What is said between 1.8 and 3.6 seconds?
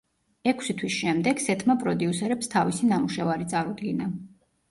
პროდიუსერებს თავისი ნამუშევარი